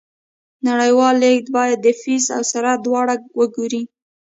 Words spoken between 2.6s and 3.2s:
دواړه